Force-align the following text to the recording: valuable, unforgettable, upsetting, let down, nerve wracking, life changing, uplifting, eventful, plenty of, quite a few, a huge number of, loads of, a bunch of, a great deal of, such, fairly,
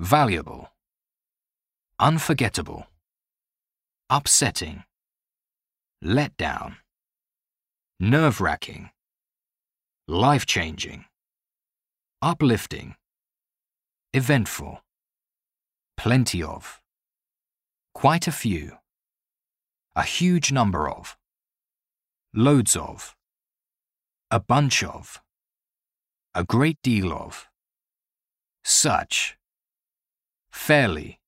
valuable, 0.00 0.72
unforgettable, 1.98 2.86
upsetting, 4.08 4.82
let 6.00 6.34
down, 6.38 6.76
nerve 8.00 8.40
wracking, 8.40 8.88
life 10.08 10.46
changing, 10.46 11.04
uplifting, 12.22 12.94
eventful, 14.14 14.80
plenty 15.98 16.42
of, 16.42 16.80
quite 17.92 18.26
a 18.26 18.32
few, 18.32 18.78
a 19.94 20.02
huge 20.02 20.50
number 20.50 20.88
of, 20.88 21.18
loads 22.32 22.74
of, 22.74 23.14
a 24.30 24.40
bunch 24.40 24.82
of, 24.82 25.20
a 26.34 26.42
great 26.42 26.78
deal 26.82 27.12
of, 27.12 27.50
such, 28.64 29.36
fairly, 30.70 31.19